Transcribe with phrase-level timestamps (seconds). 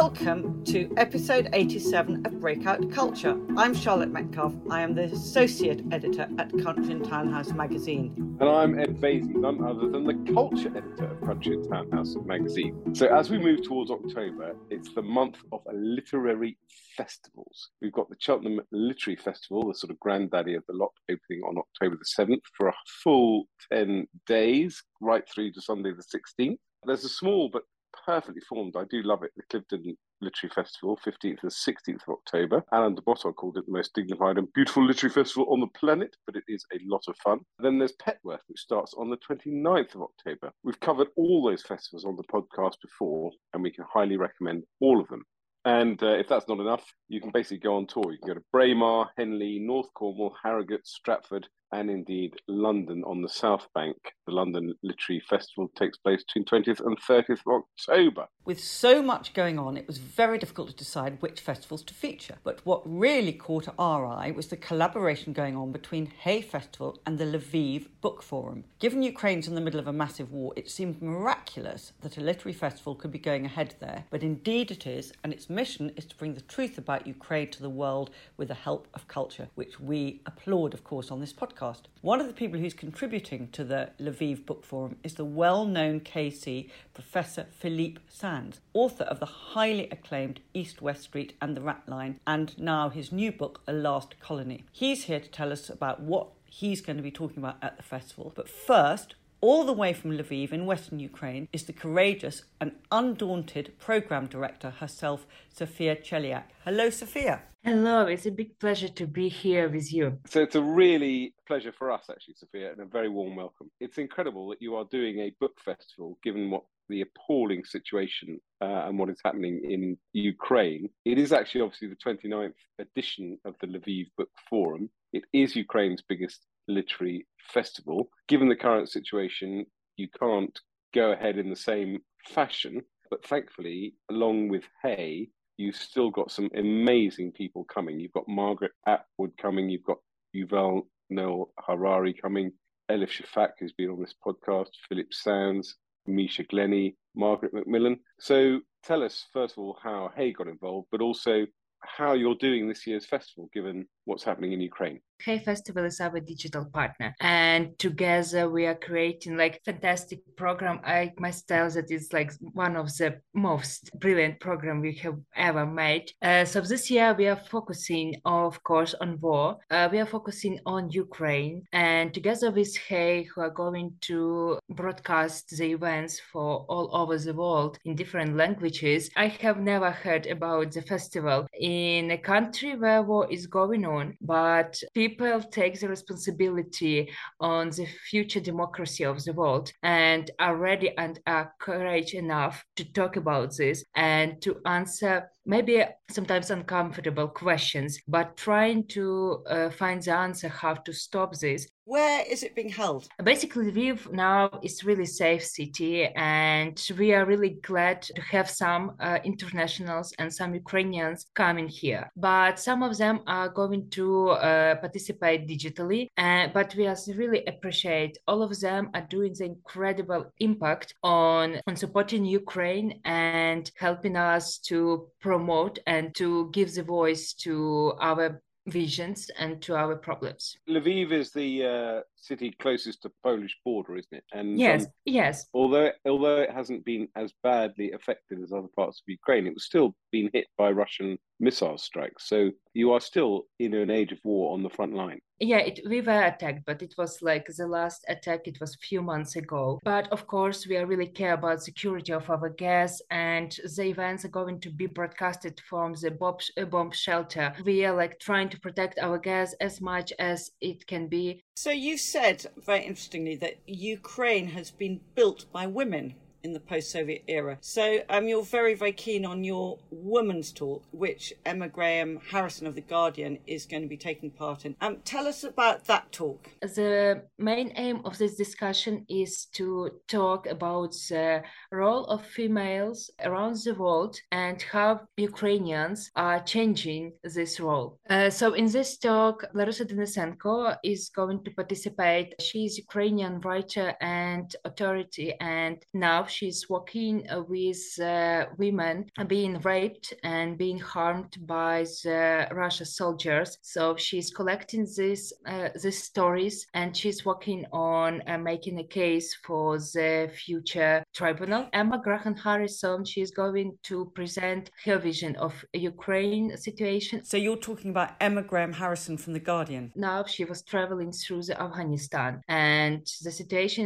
[0.00, 3.36] Welcome to episode 87 of Breakout Culture.
[3.56, 4.54] I'm Charlotte Metcalf.
[4.70, 8.36] I am the Associate Editor at Country and Townhouse magazine.
[8.38, 12.94] And I'm Ed Vaizey, none other than the Culture Editor of Country and Townhouse magazine.
[12.94, 16.56] So as we move towards October, it's the month of literary
[16.96, 17.70] festivals.
[17.82, 21.58] We've got the Cheltenham Literary Festival, the sort of granddaddy of the lot, opening on
[21.58, 26.58] October the 7th for a full 10 days, right through to Sunday the 16th.
[26.84, 27.62] There's a small but
[28.04, 28.74] perfectly formed.
[28.76, 29.32] I do love it.
[29.36, 32.62] The Clifton Literary Festival, 15th and 16th of October.
[32.72, 36.16] Alain de Botton called it the most dignified and beautiful literary festival on the planet,
[36.26, 37.40] but it is a lot of fun.
[37.58, 40.50] Then there's Petworth, which starts on the 29th of October.
[40.64, 45.00] We've covered all those festivals on the podcast before, and we can highly recommend all
[45.00, 45.24] of them.
[45.64, 48.12] And uh, if that's not enough, you can basically go on tour.
[48.12, 53.28] You can go to Braemar, Henley, North Cornwall, Harrogate, Stratford, and indeed London on the
[53.28, 53.96] South Bank.
[54.26, 58.26] The London Literary Festival takes place between 20th and 30th of October.
[58.44, 62.36] With so much going on, it was very difficult to decide which festivals to feature.
[62.44, 67.18] But what really caught our eye was the collaboration going on between Hay Festival and
[67.18, 68.64] the Lviv Book Forum.
[68.78, 72.54] Given Ukraine's in the middle of a massive war, it seemed miraculous that a literary
[72.54, 74.04] festival could be going ahead there.
[74.10, 77.62] But indeed it is, and its mission is to bring the truth about Ukraine to
[77.62, 81.57] the world with the help of culture, which we applaud, of course, on this podcast
[81.58, 81.82] podcast.
[82.00, 86.00] One of the people who's contributing to the Lviv Book Forum is the well known
[86.00, 91.82] KC Professor Philippe Sands, author of the highly acclaimed East West Street and the Rat
[91.86, 94.64] Line, and now his new book, A Last Colony.
[94.72, 97.82] He's here to tell us about what he's going to be talking about at the
[97.82, 98.32] festival.
[98.34, 103.78] But first, all the way from Lviv in western Ukraine is the courageous and undaunted
[103.78, 106.44] program director herself, Sophia Cheliak.
[106.64, 107.42] Hello, Sophia.
[107.68, 110.18] Hello, it's a big pleasure to be here with you.
[110.26, 113.70] So it's a really pleasure for us, actually, Sophia, and a very warm welcome.
[113.78, 118.86] It's incredible that you are doing a book festival, given what the appalling situation uh,
[118.86, 120.88] and what is happening in Ukraine.
[121.04, 124.88] It is actually obviously the 29th edition of the Lviv Book Forum.
[125.12, 128.08] It is Ukraine's biggest literary festival.
[128.28, 129.66] Given the current situation,
[129.98, 130.58] you can't
[130.94, 132.80] go ahead in the same fashion.
[133.10, 135.28] But thankfully, along with Hay,
[135.58, 138.00] you've still got some amazing people coming.
[138.00, 139.98] You've got Margaret Atwood coming, you've got
[140.34, 142.52] Yuval Noah Harari coming,
[142.90, 145.76] Elif Shafak, who's been on this podcast, Philip Sands,
[146.06, 147.98] Misha Glenny, Margaret Macmillan.
[148.20, 151.44] So tell us, first of all, how Hay got involved, but also
[151.80, 155.00] how you're doing this year's festival, given what's happening in Ukraine.
[155.24, 160.80] Hay Festival is our digital partner, and together we are creating like fantastic program.
[160.84, 165.66] I must tell that it's like one of the most brilliant program we have ever
[165.66, 166.12] made.
[166.22, 169.58] Uh, so this year we are focusing, of course, on war.
[169.70, 175.50] Uh, we are focusing on Ukraine, and together with Hay, who are going to broadcast
[175.56, 179.10] the events for all over the world in different languages.
[179.16, 184.16] I have never heard about the festival in a country where war is going on,
[184.20, 187.10] but people people take the responsibility
[187.40, 192.84] on the future democracy of the world and are ready and are courage enough to
[192.92, 200.02] talk about this and to answer maybe sometimes uncomfortable questions, but trying to uh, find
[200.02, 201.66] the answer how to stop this.
[201.84, 203.08] Where is it being held?
[203.24, 208.92] Basically, Lviv now is really safe city, and we are really glad to have some
[209.00, 212.10] uh, internationals and some Ukrainians coming here.
[212.14, 217.42] But some of them are going to uh, participate digitally, uh, but we also really
[217.46, 224.14] appreciate all of them are doing the incredible impact on on supporting Ukraine and helping
[224.14, 225.08] us to
[225.38, 230.56] promote and to give the voice to our visions and to our problems.
[230.68, 234.24] Lviv is the uh, city closest to Polish border, isn't it?
[234.32, 235.46] And yes, um, yes.
[235.54, 239.64] Although although it hasn't been as badly affected as other parts of Ukraine, it was
[239.64, 242.28] still being hit by Russian missile strikes.
[242.28, 245.20] So you are still in an age of war on the front line.
[245.40, 248.48] Yeah, it, we were attacked, but it was like the last attack.
[248.48, 249.78] It was a few months ago.
[249.84, 254.24] But of course, we are really care about security of our guests, and the events
[254.24, 256.38] are going to be broadcasted from the bomb,
[256.70, 257.54] bomb shelter.
[257.64, 261.40] We are like trying to protect our guests as much as it can be.
[261.54, 267.24] So you said very interestingly that Ukraine has been built by women in the post-Soviet
[267.28, 267.58] era.
[267.60, 272.74] So um, you're very, very keen on your women's talk, which Emma Graham Harrison of
[272.74, 274.76] The Guardian is going to be taking part in.
[274.80, 276.48] Um, tell us about that talk.
[276.60, 281.42] The main aim of this discussion is to talk about the
[281.72, 287.98] role of females around the world and how Ukrainians are changing this role.
[288.08, 292.34] Uh, so in this talk, Larysa Denysenko is going to participate.
[292.40, 300.14] She is Ukrainian writer and authority and now she's working with uh, women being raped
[300.22, 303.58] and being harmed by the Russia soldiers.
[303.62, 309.28] So she's collecting these uh, these stories and she's working on uh, making a case
[309.46, 311.68] for the future tribunal.
[311.72, 317.24] Emma Graham Harrison, she's going to present her vision of Ukraine situation.
[317.24, 319.92] So you're talking about Emma Graham Harrison from The Guardian.
[319.94, 323.82] Now she was traveling through the Afghanistan and the situation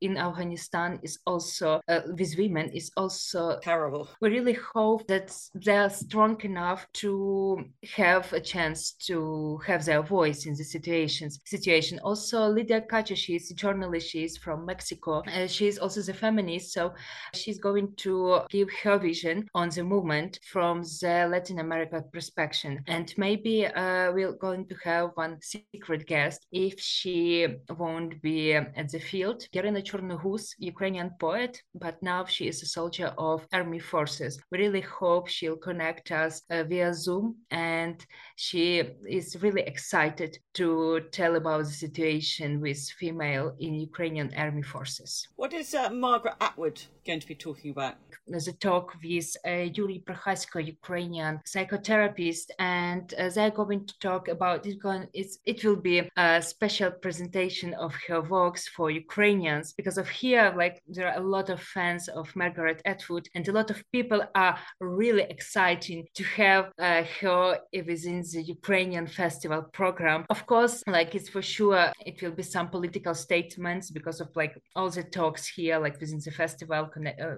[0.00, 4.08] in Afghanistan is also uh, with women is also terrible.
[4.20, 7.64] We really hope that they are strong enough to
[7.94, 11.40] have a chance to have their voice in the situations.
[11.44, 11.98] Situation.
[12.00, 14.10] Also, Lydia Cacho, she is a journalist.
[14.10, 15.22] She is from Mexico.
[15.26, 16.94] Uh, she is also the feminist, so
[17.34, 22.78] she's going to give her vision on the movement from the Latin America perspective.
[22.86, 27.46] And maybe uh, we're going to have one secret guest if she
[27.78, 29.46] won't be at the field.
[29.52, 34.40] Irina Chernogus, Ukrainian poet, but now she is a soldier of army forces.
[34.50, 38.04] We really hope she'll connect us uh, via Zoom, and
[38.36, 45.28] she is really excited to tell about the situation with female in Ukrainian army forces.
[45.36, 46.80] What is uh, Margaret Atwood
[47.10, 47.94] going to be talking about?
[48.32, 52.46] There's a talk with uh, Yuri Prokhasko, Ukrainian psychotherapist,
[52.80, 54.76] and uh, they're going to talk about it.
[54.86, 60.08] Going, it's, it will be a special presentation of her works for Ukrainians because of
[60.08, 63.78] here, like there are a lot of fans of Margaret Atwood, and a lot of
[63.96, 67.58] people are really excited to have uh, her
[67.90, 70.20] within the Ukrainian festival program.
[70.34, 74.54] Of course, like it's for sure, it will be some political statements because of like
[74.76, 76.82] all the talks here, like within the festival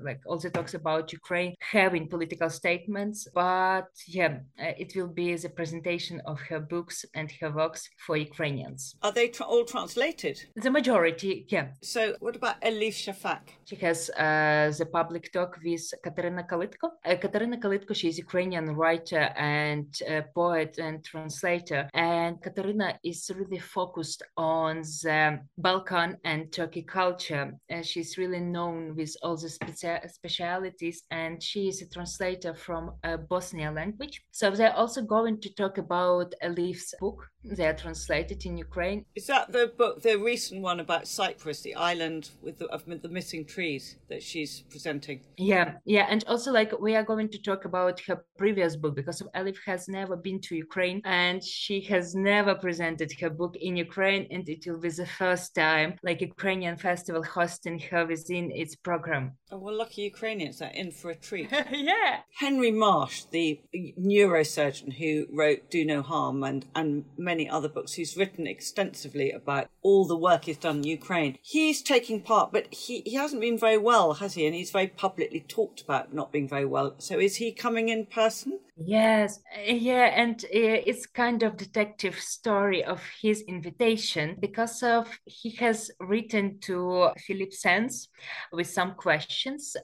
[0.03, 5.49] like also talks about Ukraine having political statements, but yeah, uh, it will be the
[5.49, 8.97] presentation of her books and her works for Ukrainians.
[9.03, 10.37] Are they tra- all translated?
[10.57, 11.69] The majority, yeah.
[11.83, 13.43] So what about Elif Shafak?
[13.65, 16.87] She has uh, the public talk with Kateryna Kalytko.
[17.05, 23.31] Uh, Kateryna Kalytko, she is Ukrainian writer and uh, poet and translator, and Kateryna is
[23.35, 27.53] really focused on the Balkan and Turkey culture.
[27.73, 32.93] Uh, she's really known with all the specia- specialities, and she is a translator from
[33.05, 34.23] a Bosnian language.
[34.31, 37.29] So they're also going to talk about Elif's book.
[37.45, 39.05] They are translated in Ukraine.
[39.17, 43.09] Is that the book, the recent one about Cyprus, the island with the, of the
[43.09, 45.21] missing trees that she's presenting?
[45.37, 49.23] Yeah, yeah, and also like we are going to talk about her previous book because
[49.35, 54.27] Elif has never been to Ukraine and she has never presented her book in Ukraine,
[54.31, 59.32] and it will be the first time like Ukrainian festival hosting her within its program.
[59.51, 61.51] Oh, well, lucky Ukrainians are in for a treat.
[61.71, 62.21] yeah.
[62.39, 68.17] Henry Marsh, the neurosurgeon who wrote Do No Harm and, and many other books, who's
[68.17, 73.03] written extensively about all the work he's done in Ukraine, he's taking part, but he,
[73.05, 74.47] he hasn't been very well, has he?
[74.47, 76.95] And he's very publicly talked about not being very well.
[76.99, 78.59] So is he coming in person?
[78.77, 85.51] Yes, yeah, and uh, it's kind of detective story of his invitation because of he
[85.57, 88.09] has written to Philip Sands
[88.51, 89.22] with some questions,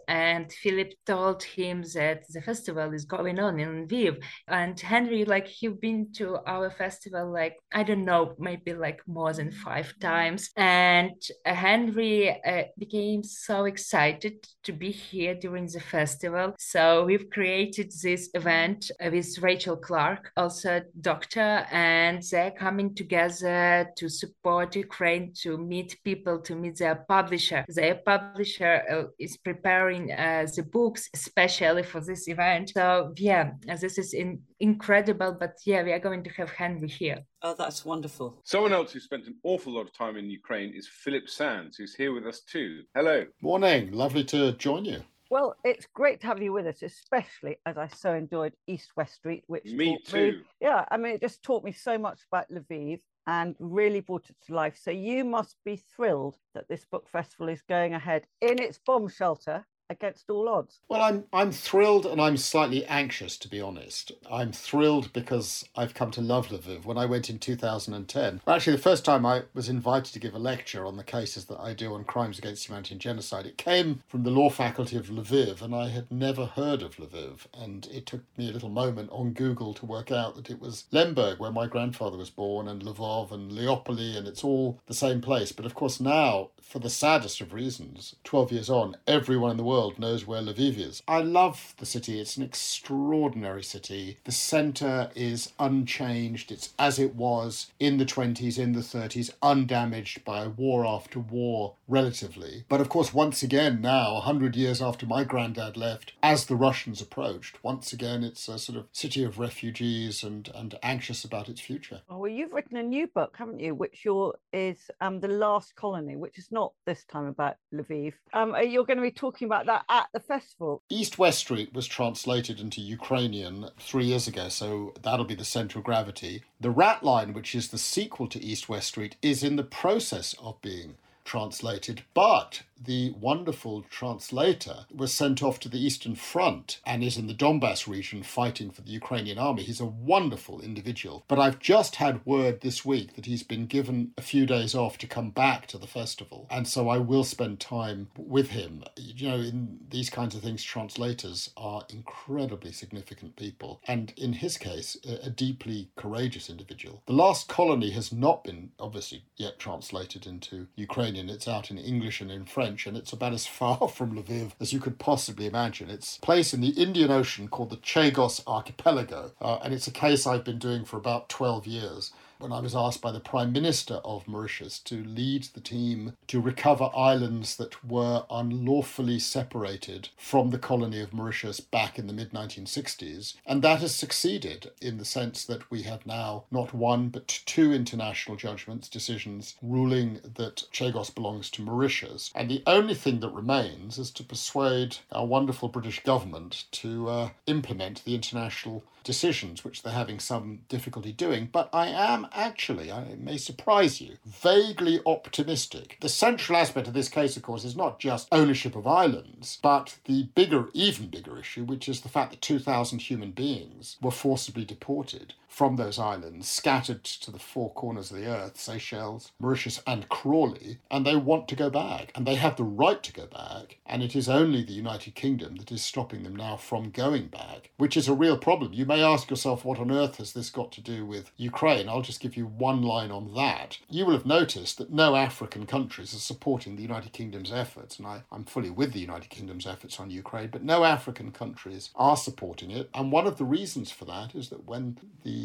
[0.08, 5.46] and Philip told him that the festival is going on in Lviv, and Henry like
[5.46, 10.50] he been to our festival like I don't know maybe like more than five times,
[10.56, 11.12] and
[11.44, 18.30] Henry uh, became so excited to be here during the festival, so we've created this
[18.34, 25.96] event with Rachel Clark, also doctor, and they're coming together to support Ukraine, to meet
[26.04, 27.64] people, to meet their publisher.
[27.68, 32.70] Their publisher uh, is preparing uh, the books especially for this event.
[32.74, 35.36] So yeah, this is in, incredible.
[35.38, 37.18] But yeah, we are going to have Henry here.
[37.42, 38.40] Oh, that's wonderful.
[38.44, 41.94] Someone else who spent an awful lot of time in Ukraine is Philip Sands, who's
[41.94, 42.82] here with us too.
[42.94, 43.24] Hello.
[43.42, 43.92] Morning.
[43.92, 45.00] Lovely to join you.
[45.30, 49.16] Well, it's great to have you with us, especially as I so enjoyed East West
[49.16, 50.32] Street, which me too.
[50.32, 54.30] Me, yeah, I mean, it just taught me so much about Lviv and really brought
[54.30, 54.78] it to life.
[54.82, 59.06] So you must be thrilled that this book festival is going ahead in its bomb
[59.06, 60.80] shelter against all odds?
[60.88, 64.12] Well, I'm I'm thrilled and I'm slightly anxious to be honest.
[64.30, 66.84] I'm thrilled because I've come to love Lviv.
[66.84, 70.38] When I went in 2010, actually the first time I was invited to give a
[70.38, 74.02] lecture on the cases that I do on crimes against humanity and genocide, it came
[74.06, 77.46] from the law faculty of Lviv, and I had never heard of Lviv.
[77.54, 80.84] And it took me a little moment on Google to work out that it was
[80.92, 85.20] Lemberg, where my grandfather was born, and Lvov and Leopoli, and it's all the same
[85.20, 85.52] place.
[85.52, 89.64] But of course now, for the saddest of reasons, 12 years on, everyone in the
[89.64, 91.04] world world knows where Lviv is.
[91.06, 92.18] I love the city.
[92.18, 94.18] It's an extraordinary city.
[94.24, 96.50] The centre is unchanged.
[96.50, 101.74] It's as it was in the 20s, in the 30s, undamaged by war after war
[101.88, 102.64] relatively.
[102.68, 107.00] But of course, once again, now, 100 years after my granddad left, as the Russians
[107.00, 111.60] approached, once again, it's a sort of city of refugees and, and anxious about its
[111.60, 112.02] future.
[112.08, 115.74] Oh, well, you've written a new book, haven't you, which your, is um, The Last
[115.74, 118.12] Colony, which is not this time about Lviv.
[118.32, 120.82] Um, you're going to be talking about that at the festival.
[120.90, 125.82] East West Street was translated into Ukrainian three years ago, so that'll be the central
[125.82, 126.42] gravity.
[126.60, 130.34] The Rat Line, which is the sequel to East West Street, is in the process
[130.42, 130.96] of being
[131.28, 137.26] translated, but the wonderful translator was sent off to the Eastern Front and is in
[137.26, 139.62] the Donbass region fighting for the Ukrainian army.
[139.62, 141.24] He's a wonderful individual.
[141.28, 144.98] But I've just had word this week that he's been given a few days off
[144.98, 146.46] to come back to the festival.
[146.50, 148.84] And so I will spend time with him.
[148.96, 153.80] You know, in these kinds of things, translators are incredibly significant people.
[153.86, 157.02] And in his case, a, deeply courageous individual.
[157.06, 161.28] The Last Colony has not been, obviously, yet translated into Ukrainian.
[161.28, 164.52] It's out in English and in French French, and it's about as far from Lviv
[164.60, 165.88] as you could possibly imagine.
[165.88, 169.92] It's a place in the Indian Ocean called the Chagos Archipelago, uh, and it's a
[169.92, 173.52] case I've been doing for about 12 years when I was asked by the Prime
[173.52, 180.50] Minister of Mauritius to lead the team to recover islands that were unlawfully separated from
[180.50, 183.34] the colony of Mauritius back in the mid 1960s.
[183.44, 187.72] And that has succeeded in the sense that we have now not one but two
[187.72, 192.30] international judgments, decisions ruling that Chagos belongs to Mauritius.
[192.34, 197.28] And the only thing that remains is to persuade our wonderful British government to uh,
[197.46, 201.48] implement the international decisions, which they're having some difficulty doing.
[201.50, 205.96] But I am actually, it may surprise you, vaguely optimistic.
[206.00, 209.98] The central aspect of this case, of course, is not just ownership of islands, but
[210.04, 214.64] the bigger, even bigger issue, which is the fact that 2,000 human beings were forcibly
[214.64, 220.08] deported from those islands, scattered to the four corners of the earth, Seychelles, Mauritius, and
[220.08, 223.78] Crawley, and they want to go back, and they have the right to go back,
[223.86, 227.70] and it is only the United Kingdom that is stopping them now from going back,
[227.78, 228.72] which is a real problem.
[228.72, 231.88] You may ask yourself, what on earth has this got to do with Ukraine?
[231.88, 233.78] I'll just give you one line on that.
[233.88, 238.06] You will have noticed that no African countries are supporting the United Kingdom's efforts, and
[238.06, 242.16] I, I'm fully with the United Kingdom's efforts on Ukraine, but no African countries are
[242.16, 245.37] supporting it, and one of the reasons for that is that when the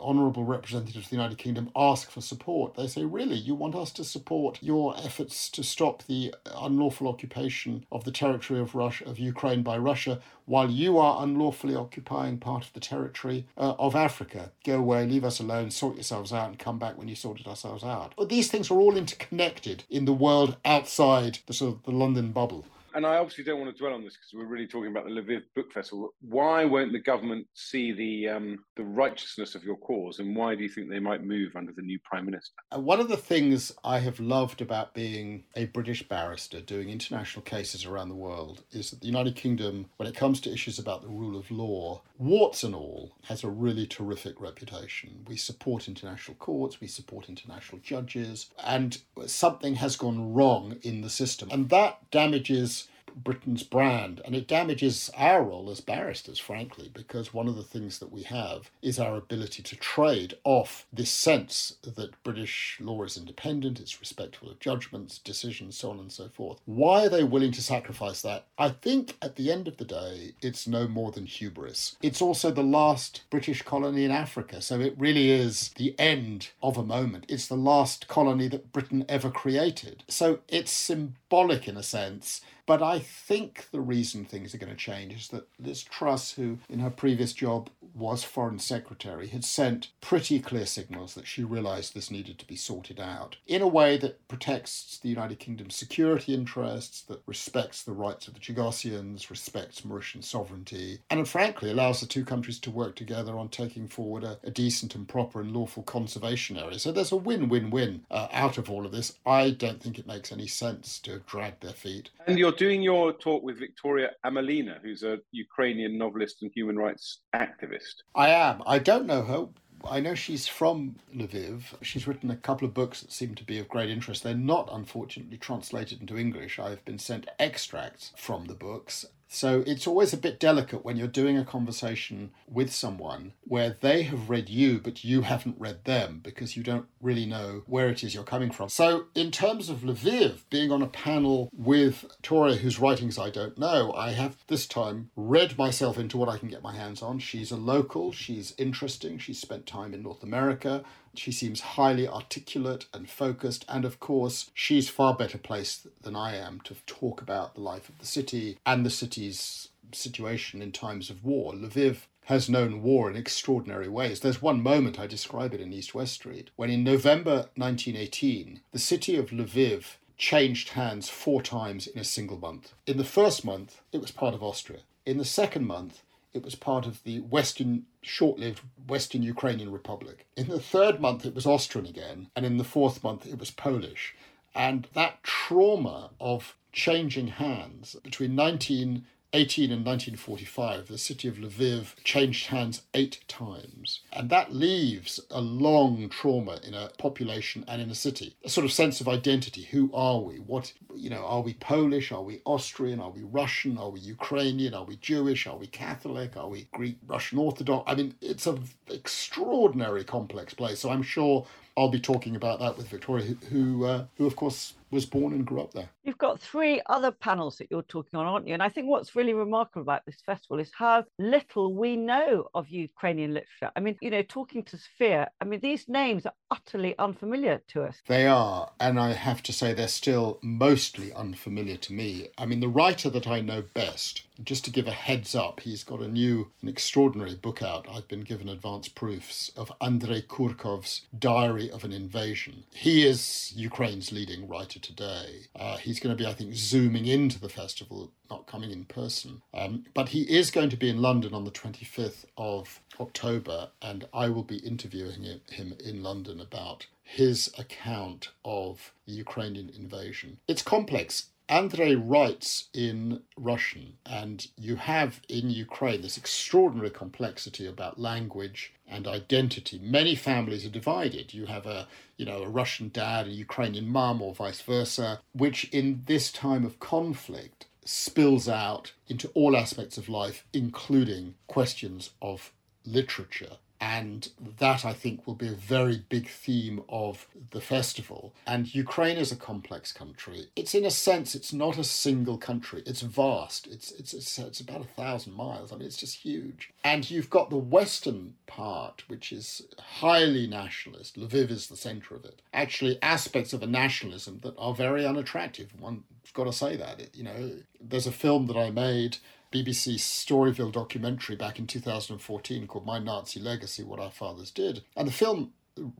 [0.00, 3.90] honourable representatives of the United Kingdom ask for support, they say, Really, you want us
[3.92, 9.18] to support your efforts to stop the unlawful occupation of the territory of Russia, of
[9.18, 14.50] Ukraine by Russia, while you are unlawfully occupying part of the territory uh, of Africa?
[14.64, 17.84] Go away, leave us alone, sort yourselves out, and come back when you sorted ourselves
[17.84, 18.14] out.
[18.16, 22.32] But these things are all interconnected in the world outside the sort of the London
[22.32, 25.04] bubble and I obviously don't want to dwell on this because we're really talking about
[25.04, 26.14] the Lviv Book Festival.
[26.20, 30.62] Why won't the government see the um, the righteousness of your cause, and why do
[30.62, 32.54] you think they might move under the new prime minister?
[32.72, 37.84] One of the things I have loved about being a British barrister doing international cases
[37.84, 41.08] around the world is that the United Kingdom, when it comes to issues about the
[41.08, 45.24] rule of law, warts and all, has a really terrific reputation.
[45.26, 51.10] We support international courts, we support international judges, and something has gone wrong in the
[51.10, 57.34] system, and that damages Britain's brand, and it damages our role as barristers, frankly, because
[57.34, 61.76] one of the things that we have is our ability to trade off this sense
[61.82, 66.60] that British law is independent, it's respectful of judgments, decisions, so on and so forth.
[66.64, 68.46] Why are they willing to sacrifice that?
[68.58, 71.96] I think at the end of the day, it's no more than hubris.
[72.02, 76.76] It's also the last British colony in Africa, so it really is the end of
[76.76, 77.26] a moment.
[77.28, 80.04] It's the last colony that Britain ever created.
[80.08, 84.76] So it's symbolic in a sense but I think the reason things are going to
[84.76, 89.88] change is that Liz Truss, who in her previous job was Foreign Secretary, had sent
[90.00, 93.96] pretty clear signals that she realised this needed to be sorted out in a way
[93.98, 99.82] that protects the United Kingdom's security interests, that respects the rights of the Chagossians, respects
[99.82, 104.38] Mauritian sovereignty, and frankly allows the two countries to work together on taking forward a,
[104.44, 106.78] a decent and proper and lawful conservation area.
[106.78, 109.18] So there's a win win win uh, out of all of this.
[109.26, 112.10] I don't think it makes any sense to have dragged their feet.
[112.26, 117.18] And you're doing your talk with Victoria Amelina, who's a Ukrainian novelist and human rights
[117.34, 117.79] activist.
[118.14, 118.62] I am.
[118.66, 119.48] I don't know her.
[119.88, 121.62] I know she's from Lviv.
[121.82, 124.22] She's written a couple of books that seem to be of great interest.
[124.22, 126.58] They're not, unfortunately, translated into English.
[126.58, 131.06] I've been sent extracts from the books, so it's always a bit delicate when you're
[131.06, 136.18] doing a conversation with someone where they have read you, but you haven't read them
[136.20, 138.68] because you don't really know where it is you're coming from.
[138.68, 143.56] So, in terms of Lviv, being on a panel with Victoria, whose writings I don't
[143.56, 147.20] know, I have this time read myself into what I can get my hands on.
[147.20, 150.82] She's a local, she's interesting, she's spent time in North America,
[151.14, 156.36] She seems highly articulate and focused, and of course, she's far better placed than I
[156.36, 161.10] am to talk about the life of the city and the city's situation in times
[161.10, 161.52] of war.
[161.52, 164.20] Lviv has known war in extraordinary ways.
[164.20, 168.78] There's one moment, I describe it in East West Street, when in November 1918, the
[168.78, 172.74] city of Lviv changed hands four times in a single month.
[172.86, 174.80] In the first month, it was part of Austria.
[175.06, 180.26] In the second month, it was part of the Western, short lived Western Ukrainian Republic.
[180.36, 182.28] In the third month, it was Austrian again.
[182.36, 184.14] And in the fourth month, it was Polish.
[184.54, 191.94] And that trauma of changing hands between 19 18 and 1945, the city of Lviv
[192.02, 194.00] changed hands eight times.
[194.12, 198.34] And that leaves a long trauma in a population and in a city.
[198.44, 199.62] A sort of sense of identity.
[199.70, 200.36] Who are we?
[200.36, 202.10] What, you know, are we Polish?
[202.10, 203.00] Are we Austrian?
[203.00, 203.78] Are we Russian?
[203.78, 204.74] Are we Ukrainian?
[204.74, 205.46] Are we Jewish?
[205.46, 206.36] Are we Catholic?
[206.36, 207.84] Are we Greek, Russian Orthodox?
[207.90, 210.80] I mean, it's an extraordinary complex place.
[210.80, 211.46] So I'm sure
[211.76, 215.46] I'll be talking about that with Victoria, who, uh, who of course, was born and
[215.46, 215.88] grew up there.
[216.02, 218.54] You've got three other panels that you're talking on, aren't you?
[218.54, 222.68] And I think what's really remarkable about this festival is how little we know of
[222.68, 223.70] Ukrainian literature.
[223.76, 227.84] I mean, you know, talking to Sophia, I mean, these names are utterly unfamiliar to
[227.84, 228.00] us.
[228.06, 232.28] They are, and I have to say they're still mostly unfamiliar to me.
[232.38, 235.84] I mean, the writer that I know best, just to give a heads up, he's
[235.84, 237.86] got a new, an extraordinary book out.
[237.88, 242.64] I've been given advance proofs of Andrei Kurkov's Diary of an Invasion.
[242.72, 245.46] He is Ukraine's leading writer today.
[245.56, 249.42] Uh, he's going to be, I think, zooming into the festival, not coming in person.
[249.52, 254.06] Um, but he is going to be in London on the 25th of October, and
[254.12, 260.38] I will be interviewing him in London about his account of the Ukrainian invasion.
[260.46, 261.29] It's complex.
[261.50, 269.08] Andrei writes in Russian, and you have in Ukraine this extraordinary complexity about language and
[269.08, 269.80] identity.
[269.82, 271.34] Many families are divided.
[271.34, 275.64] You have a, you know, a Russian dad, a Ukrainian mum, or vice versa, which
[275.70, 282.52] in this time of conflict spills out into all aspects of life, including questions of
[282.86, 288.34] literature and that, I think, will be a very big theme of the festival.
[288.46, 290.48] And Ukraine is a complex country.
[290.54, 292.82] It's, in a sense, it's not a single country.
[292.84, 293.66] It's vast.
[293.66, 295.72] It's, it's, it's, it's about a thousand miles.
[295.72, 296.70] I mean, it's just huge.
[296.84, 301.18] And you've got the western part, which is highly nationalist.
[301.18, 302.42] Lviv is the center of it.
[302.52, 305.72] Actually, aspects of a nationalism that are very unattractive.
[305.80, 306.02] One's
[306.34, 307.00] got to say that.
[307.00, 309.16] It, you know, there's a film that I made
[309.52, 314.84] BBC Storyville documentary back in 2014 called My Nazi Legacy What Our Fathers Did.
[314.96, 315.52] And the film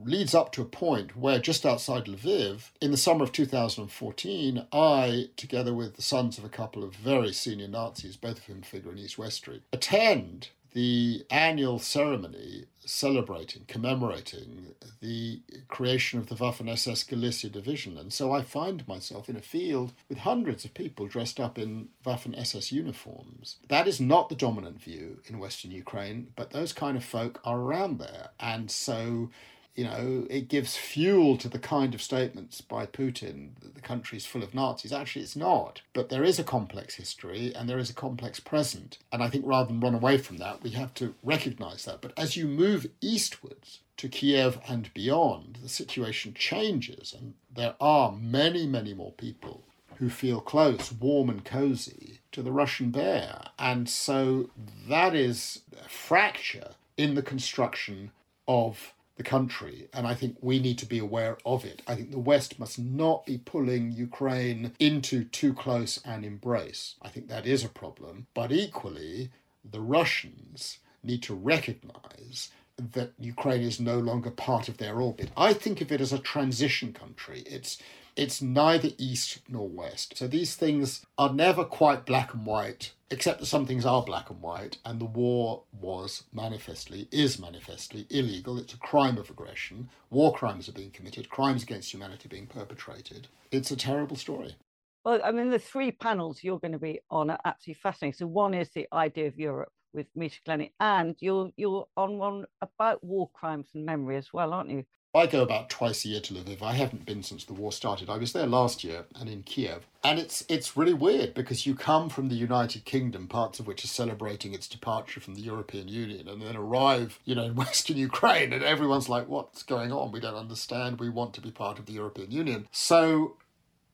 [0.03, 5.31] leads up to a point where just outside Lviv, in the summer of 2014, I,
[5.37, 8.93] together with the sons of a couple of very senior Nazis, both of whom figure
[8.93, 16.69] in East West Street, attend the annual ceremony celebrating, commemorating the creation of the Waffen
[16.69, 17.97] SS Galicia division.
[17.97, 21.89] And so I find myself in a field with hundreds of people dressed up in
[22.05, 23.57] Waffen SS uniforms.
[23.69, 27.61] That is not the dominant view in Western Ukraine, but those kind of folk are
[27.61, 28.31] around there.
[28.41, 29.31] And so
[29.75, 34.19] you know, it gives fuel to the kind of statements by Putin that the country
[34.19, 34.93] is full of Nazis.
[34.93, 35.83] Actually, it's not.
[35.93, 38.99] But there is a complex history and there is a complex present.
[39.13, 42.01] And I think rather than run away from that, we have to recognize that.
[42.01, 48.11] But as you move eastwards, to Kiev and beyond, the situation changes, and there are
[48.11, 49.63] many, many more people
[49.97, 53.49] who feel close, warm, and cozy to the Russian bear.
[53.59, 54.49] And so
[54.89, 58.11] that is a fracture in the construction
[58.49, 61.83] of the country, and I think we need to be aware of it.
[61.87, 66.95] I think the West must not be pulling Ukraine into too close an embrace.
[67.03, 69.29] I think that is a problem, but equally,
[69.63, 75.29] the Russians need to recognize that Ukraine is no longer part of their orbit.
[75.37, 77.43] I think of it as a transition country.
[77.45, 77.77] It's
[78.17, 80.17] it's neither east nor west.
[80.17, 84.31] So these things are never quite black and white, except that some things are black
[84.31, 88.59] and white, and the war was manifestly, is manifestly illegal.
[88.59, 89.89] It's a crime of aggression.
[90.11, 93.29] War crimes are being committed, crimes against humanity being perpetrated.
[93.51, 94.57] It's a terrible story.
[95.05, 98.19] Well, I mean, the three panels you're going to be on are absolutely fascinating.
[98.19, 102.45] So one is the idea of Europe with Misha Glenny, and you're you're on one
[102.61, 104.85] about war crimes and memory as well, aren't you?
[105.13, 106.63] I go about twice a year to Lviv.
[106.63, 108.09] I haven't been since the war started.
[108.09, 109.87] I was there last year and in Kiev.
[110.05, 113.85] And it's it's really weird because you come from the United Kingdom, parts of which
[113.85, 117.97] are celebrating its departure from the European Union, and then arrive, you know, in Western
[117.97, 120.13] Ukraine, and everyone's like, What's going on?
[120.13, 121.01] We don't understand.
[121.01, 122.69] We want to be part of the European Union.
[122.71, 123.37] So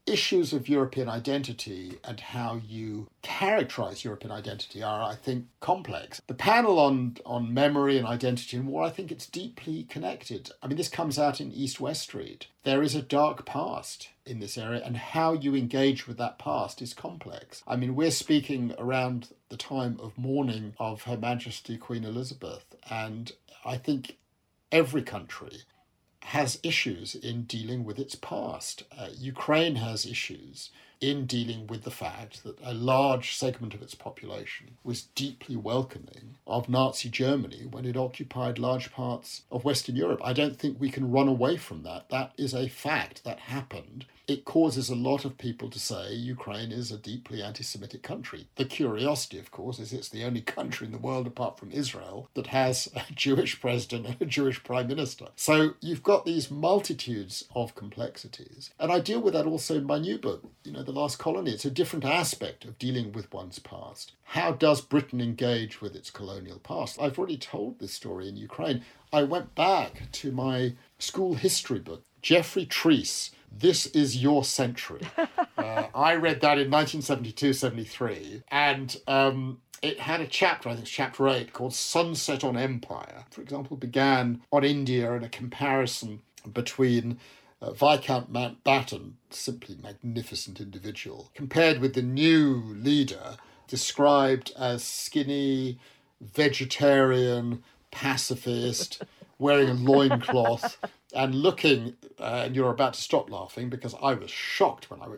[0.06, 6.20] issues of European identity and how you characterize European identity are, I think, complex.
[6.26, 10.50] The panel on, on memory and identity and war, I think it's deeply connected.
[10.62, 12.46] I mean, this comes out in East West Street.
[12.62, 16.82] There is a dark past in this area, and how you engage with that past
[16.82, 17.62] is complex.
[17.66, 23.32] I mean, we're speaking around the time of mourning of Her Majesty Queen Elizabeth, and
[23.64, 24.16] I think
[24.72, 25.62] every country
[26.26, 28.82] has issues in dealing with its past.
[28.98, 33.94] Uh, Ukraine has issues in dealing with the fact that a large segment of its
[33.94, 40.20] population was deeply welcoming of Nazi Germany when it occupied large parts of Western Europe.
[40.24, 42.08] I don't think we can run away from that.
[42.10, 46.72] That is a fact that happened it causes a lot of people to say Ukraine
[46.72, 48.48] is a deeply anti Semitic country.
[48.56, 52.28] The curiosity, of course, is it's the only country in the world apart from Israel
[52.34, 55.26] that has a Jewish president and a Jewish prime minister.
[55.36, 58.70] So you've got these multitudes of complexities.
[58.80, 61.50] And I deal with that also in my new book, you know, The Last Colony.
[61.50, 64.12] It's a different aspect of dealing with one's past.
[64.22, 67.00] How does Britain engage with its colonial past?
[67.00, 68.82] I've already told this story in Ukraine.
[69.12, 72.04] I went back to my school history book.
[72.22, 75.00] Geoffrey Trease this is Your Century.
[75.58, 80.84] uh, I read that in 1972 73, and um, it had a chapter, I think
[80.84, 83.24] it's chapter 8, called Sunset on Empire.
[83.30, 86.22] For example, began on India and a comparison
[86.52, 87.18] between
[87.66, 95.78] uh, Viscount Mountbatten, simply magnificent individual, compared with the new leader, described as skinny,
[96.20, 99.02] vegetarian, pacifist,
[99.38, 100.78] wearing a loincloth
[101.14, 105.08] and looking, uh, and you're about to stop laughing because I was shocked when I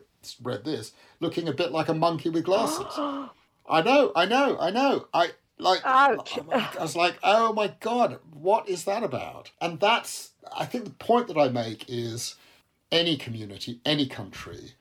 [0.42, 2.86] read this, looking a bit like a monkey with glasses.
[3.70, 5.08] I know, I know, I know.
[5.12, 6.38] I like, Ouch.
[6.50, 9.50] I was like, oh my god, what is that about?
[9.60, 12.36] And that's, I think the point that I make is
[12.90, 14.72] any community, any country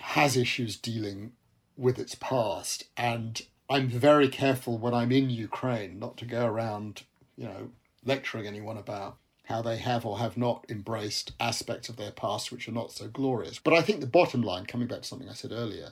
[0.00, 1.32] has issues dealing
[1.76, 2.84] with its past.
[2.96, 7.02] And I'm very careful when I'm in Ukraine not to go around,
[7.36, 7.70] you know,
[8.04, 12.68] lecturing anyone about how they have or have not embraced aspects of their past which
[12.68, 13.58] are not so glorious.
[13.58, 15.90] But I think the bottom line, coming back to something I said earlier,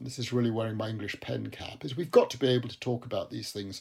[0.00, 2.80] this is really wearing my English pen cap, is we've got to be able to
[2.80, 3.80] talk about these things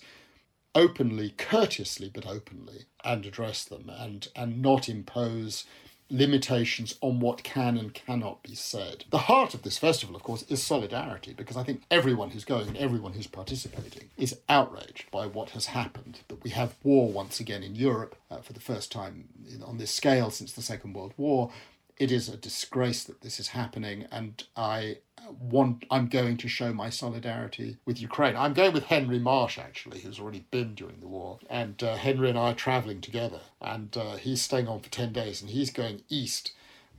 [0.76, 5.66] openly, courteously, but openly, and address them and, and not impose
[6.10, 9.06] limitations on what can and cannot be said.
[9.10, 12.68] The heart of this festival, of course, is solidarity, because I think everyone who's going
[12.68, 16.20] and everyone who's participating is outraged by what has happened.
[16.28, 19.30] That we have war once again in Europe uh, for the first time
[19.66, 21.52] on this scale since the Second World War.
[21.98, 24.98] It is a disgrace that this is happening, and I
[25.40, 28.36] want I'm going to show my solidarity with Ukraine.
[28.36, 32.30] I'm going with Henry Marsh actually, who's already been during the war, and uh, Henry
[32.30, 35.72] and I are traveling together, and uh, he's staying on for ten days, and he's
[35.72, 36.52] going east.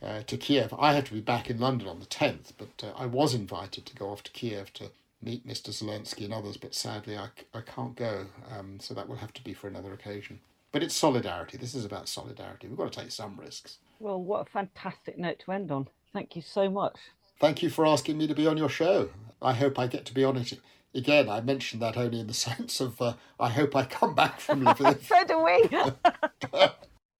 [0.03, 0.75] Uh, to Kiev.
[0.79, 3.87] I have to be back in London on the 10th, but uh, I was invited
[3.87, 4.91] to go off to Kiev to
[5.23, 5.71] meet Mr.
[5.71, 9.43] Zelensky and others, but sadly I, I can't go, um, so that will have to
[9.43, 10.41] be for another occasion.
[10.71, 11.57] But it's solidarity.
[11.57, 12.69] This is about solidarity.
[12.69, 13.79] We've got to take some risks.
[13.99, 15.89] Well, what a fantastic note to end on.
[16.13, 16.97] Thank you so much.
[17.39, 19.11] Thank you for asking me to be on your show.
[19.43, 20.55] I hope I get to be on it
[20.95, 21.29] again.
[21.29, 24.63] I mentioned that only in the sense of uh, I hope I come back from
[24.63, 25.05] Lviv.
[25.05, 26.61] so do we.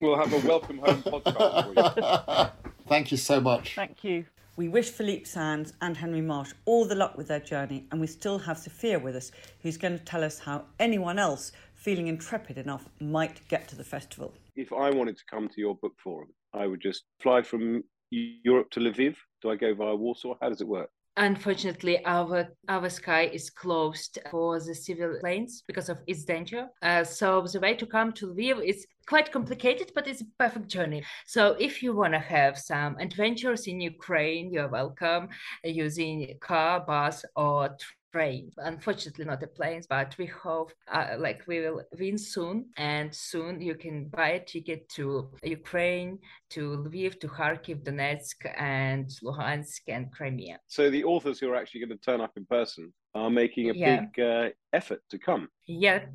[0.01, 2.71] we'll have a welcome home podcast for you.
[2.87, 3.75] Thank you so much.
[3.75, 4.25] Thank you.
[4.55, 8.07] We wish Philippe Sands and Henry Marsh all the luck with their journey, and we
[8.07, 12.57] still have Sophia with us, who's going to tell us how anyone else feeling intrepid
[12.57, 14.33] enough might get to the festival.
[14.55, 18.71] If I wanted to come to your book forum, I would just fly from Europe
[18.71, 19.15] to Lviv?
[19.41, 20.35] Do I go via Warsaw?
[20.41, 20.89] How does it work?
[21.19, 26.67] Unfortunately, our our sky is closed for the civil planes because of its danger.
[26.83, 30.67] Uh, so the way to come to Lviv is quite complicated, but it's a perfect
[30.67, 31.03] journey.
[31.25, 35.29] So if you want to have some adventures in Ukraine, you're welcome
[35.63, 37.75] using car, bus, or
[38.11, 38.51] train.
[38.57, 42.65] Unfortunately, not the planes, but we hope uh, like we will win soon.
[42.77, 46.19] And soon you can buy a ticket to Ukraine,
[46.51, 50.59] to Lviv, to Kharkiv, Donetsk, and Luhansk and Crimea.
[50.67, 53.73] So the authors who are actually going to turn up in person are making a
[53.73, 54.01] yeah.
[54.01, 55.49] big uh, effort to come.
[55.65, 56.05] Yeah,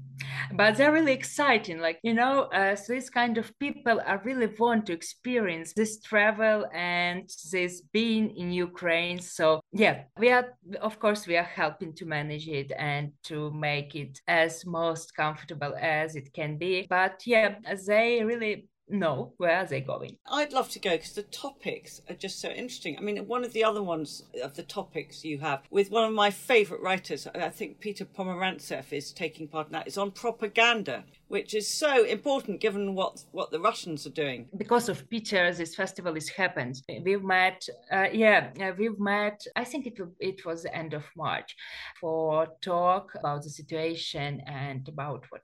[0.57, 1.79] but they're really exciting.
[1.81, 6.01] Like you know, uh, so this kind of people are really want to experience this
[6.01, 9.21] travel and this being in Ukraine.
[9.21, 13.95] So yeah, we are of course we are helping to manage it and to make
[13.95, 16.87] it as most comfortable as it can be.
[16.89, 20.19] But yeah, they really no, where are they going?
[20.31, 22.97] I'd love to go because the topics are just so interesting.
[22.99, 26.13] I mean, one of the other ones of the topics you have with one of
[26.13, 31.05] my favourite writers, I think Peter Pomerantsev is taking part in that, is on propaganda,
[31.29, 34.49] which is so important given what, what the Russians are doing.
[34.57, 36.83] Because of Peter, this festival is happened.
[37.03, 41.57] We've met, uh, yeah, we've met, I think it, it was the end of March
[41.99, 45.43] for talk about the situation and about what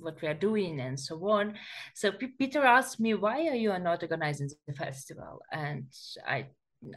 [0.00, 1.54] what we are doing and so on.
[1.94, 5.40] So P- Peter asked me, why are you not organizing the festival?
[5.52, 5.86] And
[6.26, 6.46] I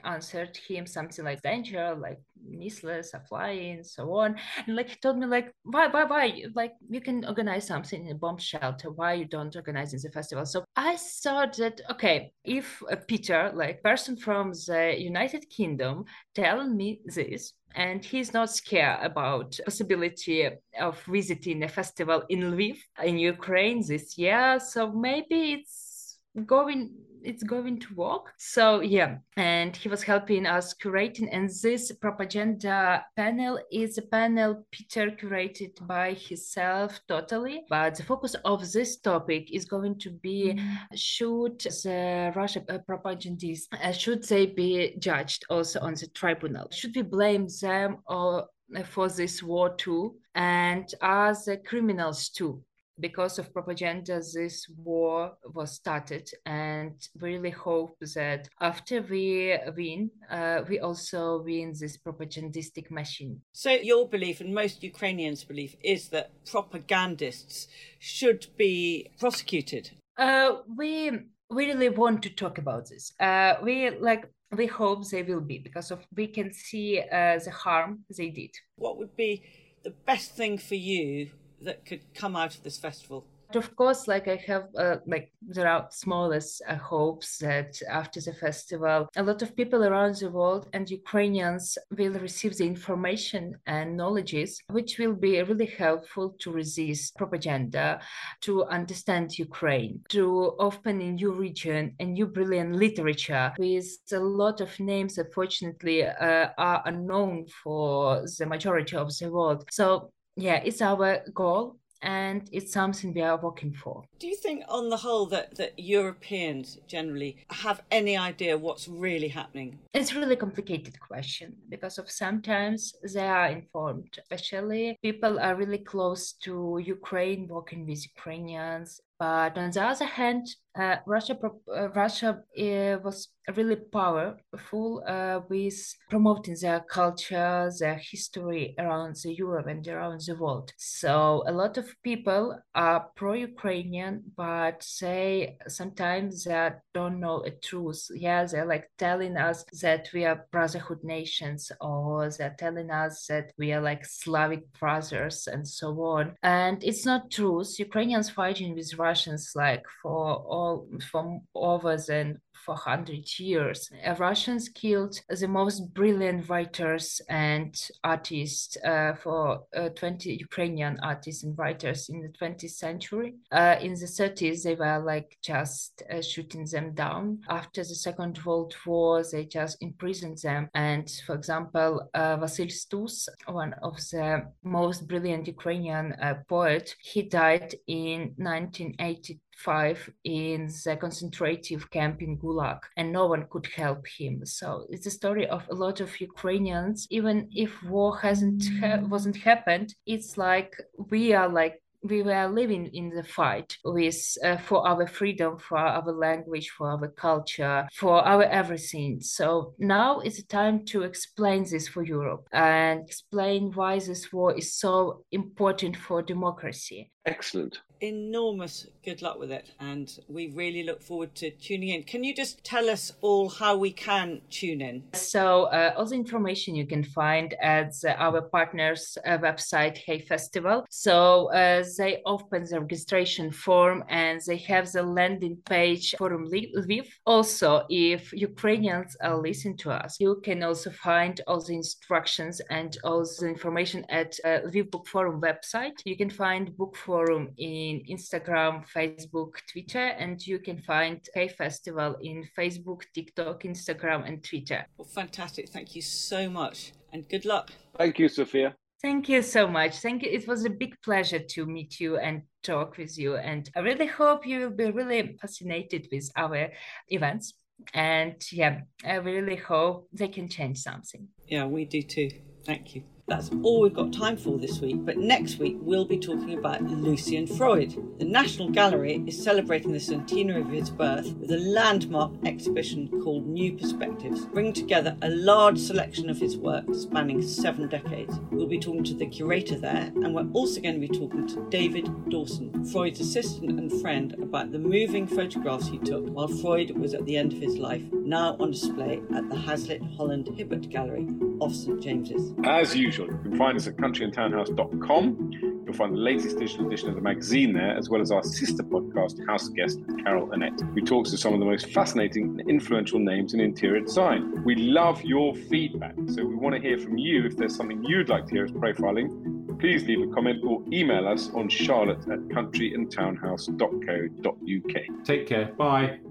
[0.03, 4.35] answered him something like danger, like missiles are flying, so on.
[4.65, 6.43] And like he told me, like, why, why, why?
[6.55, 8.91] Like you can organize something in a bomb shelter.
[8.91, 10.45] Why you don't organize in the festival?
[10.45, 17.01] So I thought that okay, if Peter, like person from the United Kingdom, tell me
[17.05, 23.85] this, and he's not scared about possibility of visiting a festival in Lviv in Ukraine
[23.85, 24.59] this year.
[24.59, 26.91] So maybe it's going
[27.25, 28.33] it's going to work.
[28.37, 31.29] So yeah, and he was helping us curating.
[31.31, 37.63] And this propaganda panel is a panel Peter curated by himself totally.
[37.69, 40.77] But the focus of this topic is going to be mm.
[40.95, 46.67] should the Russia uh, propagandists uh, should they be judged also on the tribunal?
[46.71, 50.15] Should we blame them or uh, for this war too?
[50.33, 52.63] And are the criminals too?
[52.99, 60.11] Because of propaganda, this war was started, and we really hope that after we win,
[60.29, 63.41] uh, we also win this propagandistic machine.
[63.53, 67.67] So, your belief, and most Ukrainians' belief, is that propagandists
[67.99, 69.91] should be prosecuted.
[70.17, 71.11] Uh, we
[71.49, 73.13] we really want to talk about this.
[73.19, 77.51] Uh, we like we hope they will be because of we can see uh, the
[77.51, 78.51] harm they did.
[78.77, 79.43] What would be
[79.83, 81.29] the best thing for you
[81.61, 83.25] that could come out of this festival?
[83.53, 88.33] Of course, like I have, uh, like there are smallest uh, hopes that after the
[88.33, 93.95] festival, a lot of people around the world and Ukrainians will receive the information and
[93.95, 98.01] knowledges, which will be really helpful to resist propaganda,
[98.41, 104.59] to understand Ukraine, to open a new region, a new brilliant literature with a lot
[104.59, 109.65] of names that fortunately uh, are unknown for the majority of the world.
[109.71, 114.03] So yeah, it's our goal and it's something we are working for.
[114.19, 119.27] Do you think, on the whole, that, that Europeans generally have any idea what's really
[119.27, 119.79] happening?
[119.93, 125.79] It's a really complicated question because of sometimes they are informed, especially people are really
[125.79, 129.01] close to Ukraine, working with Ukrainians.
[129.17, 130.47] But on the other hand,
[130.77, 131.37] uh, Russia
[131.73, 139.33] uh, Russia uh, was really powerful uh, with promoting their culture, their history around the
[139.33, 140.73] Europe and around the world.
[140.77, 148.07] So a lot of people are pro-Ukrainian, but say sometimes they don't know a truth.
[148.13, 153.51] Yeah, they're like telling us that we are brotherhood nations, or they're telling us that
[153.57, 156.35] we are like Slavic brothers and so on.
[156.43, 157.79] And it's not truth.
[157.79, 163.89] Ukrainians fighting with Russians like for all from over than 400 years.
[164.17, 171.57] Russians killed the most brilliant writers and artists uh, for uh, 20 Ukrainian artists and
[171.57, 173.35] writers in the 20th century.
[173.51, 177.39] Uh, in the 30s, they were like just uh, shooting them down.
[177.49, 180.69] After the Second World War, they just imprisoned them.
[180.73, 187.23] And for example, uh, Vasyl Stus, one of the most brilliant Ukrainian uh, poet, he
[187.23, 194.05] died in 1982 five in the concentrative camp in Gulag, and no one could help
[194.07, 194.45] him.
[194.45, 197.07] So it's a story of a lot of Ukrainians.
[197.09, 200.75] Even if war hasn't ha- wasn't happened, it's like
[201.09, 205.77] we are like we were living in the fight with uh, for our freedom, for
[205.77, 209.21] our language, for our culture, for our everything.
[209.21, 214.55] So now is the time to explain this for Europe and explain why this war
[214.55, 217.11] is so important for democracy.
[217.25, 222.03] Excellent enormous good luck with it and we really look forward to tuning in.
[222.03, 225.03] Can you just tell us all how we can tune in?
[225.13, 230.85] So uh, all the information you can find at our partners uh, website Hay festival.
[230.89, 237.05] So uh, they open the registration form and they have the landing page forum lviv.
[237.25, 242.97] Also if ukrainians are listening to us you can also find all the instructions and
[243.03, 245.97] all the information at uh, lviv book forum website.
[246.05, 251.47] You can find book forum in in Instagram, Facebook, Twitter, and you can find Hay
[251.47, 254.85] Festival in Facebook, TikTok, Instagram, and Twitter.
[254.97, 255.69] Well, fantastic.
[255.69, 257.71] Thank you so much and good luck.
[257.97, 258.75] Thank you, Sophia.
[259.01, 259.97] Thank you so much.
[259.99, 260.29] Thank you.
[260.31, 263.35] It was a big pleasure to meet you and talk with you.
[263.37, 266.69] And I really hope you will be really fascinated with our
[267.09, 267.53] events.
[267.93, 271.27] And yeah, I really hope they can change something.
[271.47, 272.29] Yeah, we do too.
[272.65, 273.03] Thank you.
[273.27, 276.83] That's all we've got time for this week, but next week we'll be talking about
[276.83, 278.19] Lucian Freud.
[278.19, 283.47] The National Gallery is celebrating the centenary of his birth with a landmark exhibition called
[283.47, 288.39] New Perspectives, bringing together a large selection of his work spanning seven decades.
[288.51, 291.67] We'll be talking to the curator there, and we're also going to be talking to
[291.71, 297.15] David Dawson, Freud's assistant and friend, about the moving photographs he took while Freud was
[297.15, 301.27] at the end of his life, now on display at the Hazlitt Holland Hibbert Gallery
[301.59, 302.53] off St James's.
[302.63, 303.27] As usual, usual.
[303.27, 305.51] You can find us at countryandtownhouse.com.
[305.85, 308.83] You'll find the latest digital edition of the magazine there, as well as our sister
[308.83, 312.69] podcast, House Guest with Carol Annette, who talks to some of the most fascinating and
[312.69, 314.63] influential names in interior design.
[314.63, 318.29] We love your feedback, so we want to hear from you if there's something you'd
[318.29, 319.79] like to hear us profiling.
[319.79, 325.25] Please leave a comment or email us on charlotte at countryandtownhouse.co.uk.
[325.25, 325.65] Take care.
[325.77, 326.24] Bye.